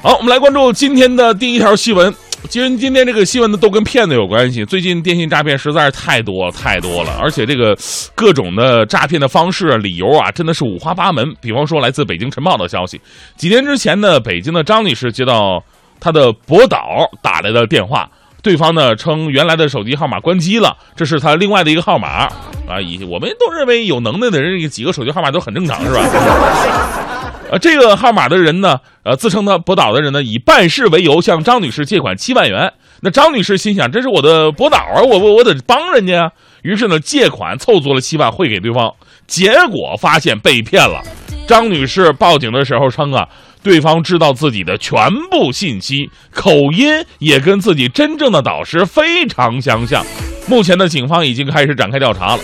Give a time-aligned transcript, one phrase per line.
[0.00, 2.14] 好，我们来关注今天的第一条新闻。
[2.48, 4.64] 其实今天这个新闻呢，都跟骗子有关系。
[4.64, 7.76] 最近电信诈骗实在是太多太多了，而且这个
[8.14, 11.34] 各种的诈骗的方式、理由啊，真的是五花八门。
[11.40, 13.00] 比方说，来自北京晨报的消息，
[13.36, 15.60] 几天之前呢，北京的张女士接到
[15.98, 16.80] 她的博导
[17.20, 18.08] 打来的电话，
[18.40, 22.28] 对方呢称原来的手机号码关机了，这是他另外的一个号码
[22.68, 22.80] 啊。
[22.80, 27.07] 以我们都认为有能耐的人几个手机号码都很正常，是吧？
[27.50, 32.72] 呃，这个号码的人呢，呃，自称他博导的人呢，以办事为由向张女士借款七万元。
[33.00, 36.30] 那张女士心想，这是我的博导啊，我我我得帮人家。
[36.62, 38.92] 于是呢，借款凑足了七万汇给对方，
[39.26, 41.00] 结果发现被骗了。
[41.46, 43.26] 张女士报警的时候称啊，
[43.62, 50.04] 对方知道自己的全部信息，口音也跟自己真正的导师非常相像。
[50.48, 52.42] 目前呢，警方已经开始展开调查了。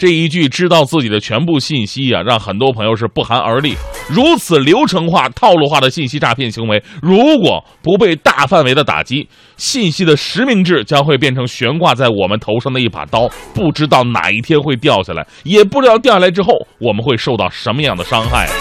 [0.00, 3.76] 这一句知道自己的全部信息啊，让很多朋友是不寒而栗。
[4.08, 18.48] 如此流程化、套路化的信息诈骗行为，如果不被大范围的打击，信息的实名制将会变成悬挂在我们头上的一把刀，不知道哪一天会掉下来，也不知道掉下来之后我们会受到什么样的伤害。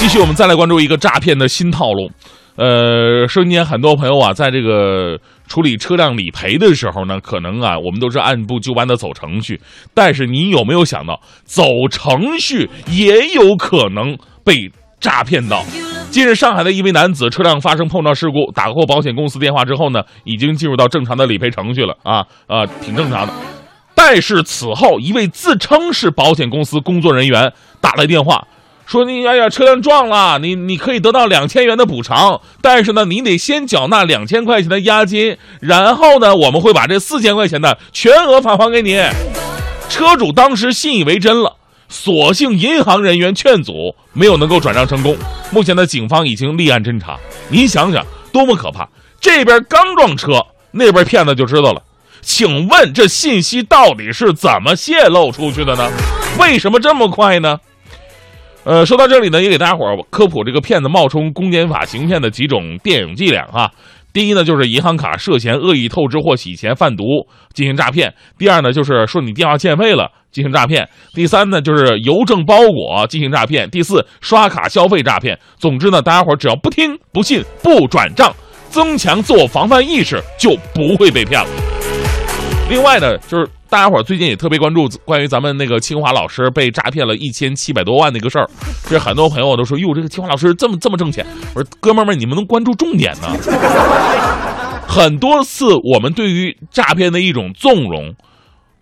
[0.00, 2.10] 继续，我们再来关注一个诈骗的新套路。
[2.58, 9.60] 呃，瞬间很多朋友啊，在这个处理车辆理赔的时候呢，可能啊，我们都是按部就班的走程序。
[9.94, 15.62] 但是你有没有想到，走程序也有可能被诈骗到？
[16.10, 23.32] 近日，上海的一位男子车辆发生碰撞事故，打过保险公司电话之后呢，已经进入到正常的理赔程序了啊啊，挺正常的。
[23.94, 28.44] 但是此后，一位自称是保险公司工作人员打来电话。
[28.88, 38.98] 说你哎呀，车辆撞了，你你可以得到两千元的补偿，但是呢，你得先缴纳两千块钱的押金，然后呢，我们会把这四千块钱的全额返还给你。
[39.90, 41.56] 车主当时信以为真了，
[41.90, 45.14] 所幸银行人员劝阻，没有能够转账成功。
[45.50, 47.18] 目前的警方已经立案侦查。
[47.50, 48.88] 您想想，多么可怕！
[49.20, 51.82] 这边刚撞车，那边骗子就知道了。
[52.22, 55.90] 请问这信息到底是怎么泄露出去的呢？
[56.40, 57.58] 为什么这么快呢？
[58.68, 63.70] 呃，说到这里呢，也给大家伙儿科普这个骗子冒充公检法行骗的几种电影伎俩哈。
[64.12, 67.04] 第一呢，就是银行卡涉嫌恶意透支或洗钱贩毒
[67.54, 70.84] 进行诈骗；第二呢，就是说你电话欠费了进行诈骗；
[71.14, 75.38] 第三呢，就是邮政包裹进行诈骗；第四，刷卡消费诈骗。
[75.56, 78.30] 总之呢，大家伙儿只要不听、不信、不转账，
[78.68, 81.48] 增强自我防范意识，就不会被骗了。
[82.68, 83.48] 另外呢，就是。
[83.70, 88.48] 大家伙最近也特别关注关于咱们那个清华老师被诈骗了一千七百多万那个事儿，
[88.88, 91.26] 这很多朋友都说哟，这个清华老师这么这么挣钱。
[91.54, 93.28] 我说哥们儿们，你们能关注重点呢？
[94.88, 98.14] 很多次我们对于诈骗的一种纵容。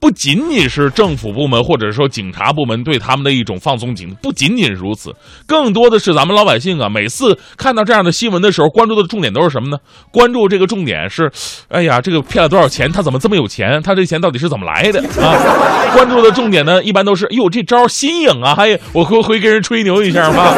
[0.06, 5.12] 不仅仅是政府部门或者说警察部门对他们的一种放松警，不仅仅如此，
[5.49, 9.77] 更多的是咱们老百姓啊，每次看到这样的新闻的时候，关注的重点都是什么呢？
[10.12, 11.28] 关注这个重点是，
[11.67, 12.89] 哎呀，这个骗了多少钱？
[12.93, 13.83] 他怎么这么有钱？
[13.83, 15.91] 他这钱到底是怎么来的 啊？
[15.93, 18.55] 关注的重点呢，一般都是，哟，这招新颖啊！
[18.55, 20.55] 还我会会跟人吹牛一下吗？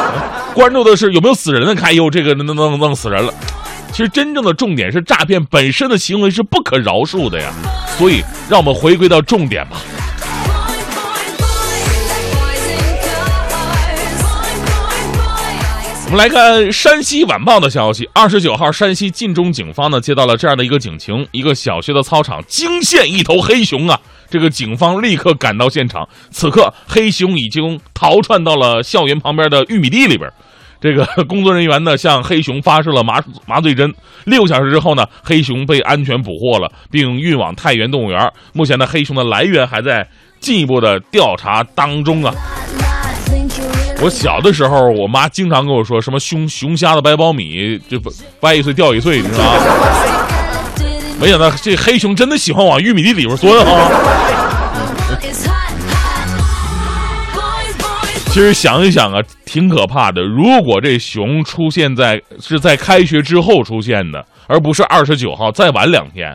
[0.52, 1.74] 关注的是有没有死人呢？
[1.74, 3.32] 看，哟，这个弄弄弄死人了。
[3.92, 7.50] 其实真正的重点是诈骗本身的行为是不可饶恕的呀，
[8.00, 9.76] 所以让我们回归到重点吧。
[16.06, 24.00] 我们来看山西晚报的消息，二十九号，山西晋中警方呢接到了这样的一个警情：一个小学的操场惊现一头黑熊啊！
[24.30, 30.32] 这个警方立刻赶到现场，此刻黑熊已经逃窜到了校园旁边的玉米地里边。
[30.80, 33.92] 这个 工作人员呢，向黑熊发射了麻麻醉针。
[34.24, 38.32] 六小时之后呢，黑熊被安全捕获了，并运往太原动物园。
[38.52, 40.06] 目前呢，黑熊的来源还在
[40.40, 42.34] 进一步的调查当中啊。
[44.02, 48.00] 我小的时候，我妈经常跟我说，什么熊熊瞎子掰苞米，就
[48.40, 49.60] 掰一岁掉一岁，你知道吗？
[51.20, 53.90] 没想到这黑熊真的喜欢往玉米地里边钻啊。
[58.40, 60.22] 其实想一想啊，挺可怕的。
[60.22, 66.34] 如果这熊出现在是在开学之后出现的，而不是二十九号再晚两天，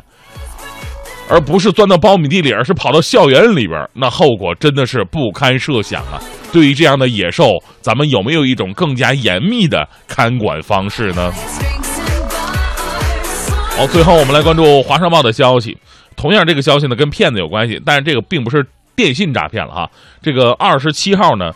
[1.28, 6.22] 而不是钻到苞米地里，而是跑到校园里边，那后果真的是不堪设想啊！
[6.54, 11.32] 对于这样的野兽，咱们有没有一种更加严密的看管方式呢？
[13.76, 15.76] 好，最后我们来关注《华商报》的消息。
[16.16, 18.64] 同样，这个消息呢跟骗子有关系，但是这个并不是。
[18.98, 19.92] 电信诈骗了哈！
[20.22, 21.52] 这个二十七号呢，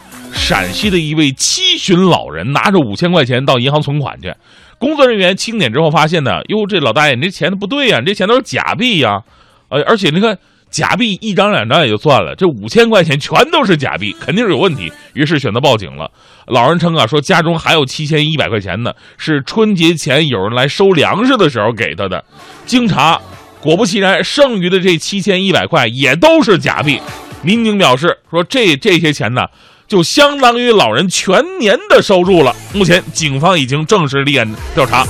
[0.49, 4.33] 陕西的一位七旬老人拿着五千块钱到银行存款去，
[4.79, 9.21] 工作人员清点之后发现呢，哟，这老大爷，你这钱不对呀，你这钱都是假币呀！
[9.69, 10.35] 呃，而且你看
[10.71, 14.91] 假币一张两张也就算了，这五千块钱全都是假币，肯定是有问题。
[15.13, 16.09] 于是选择报警了。
[16.47, 22.25] 老人称啊，说家中还有七千一百块钱呢，是春节前有人来收粮食的时候给他的。
[22.65, 23.21] 经查，
[23.61, 26.99] 果不其然，剩余的这七千一百块也都是假币。
[27.43, 29.43] 民警表示说，这这些钱呢，
[29.89, 32.55] 就相当于老人全年的收入了。
[32.73, 35.05] 目前，警方已经正式立案调查。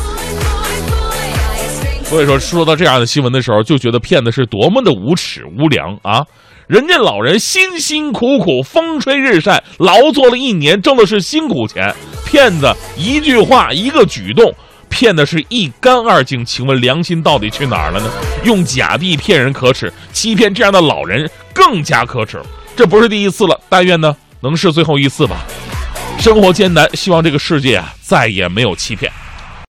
[2.05, 6.25] 所以说，说到这样的新闻的时候，就觉得骗子是多么的无耻无良啊！
[6.65, 11.93] 人家老人辛辛苦苦、风吹日晒劳作了一年，挣的是辛苦钱，
[12.25, 14.51] 骗子一句话、一个举动，
[14.87, 16.43] 骗的是一干二净。
[16.45, 18.09] 请问良心到底去哪儿了呢？
[18.43, 22.41] 用假币骗人可耻，欺骗这样的老人更加可耻。
[22.75, 25.45] 这不是第一次了，但愿呢能是最后一次吧。
[26.19, 29.11] 生活艰难，希望这个世界再也没有欺骗。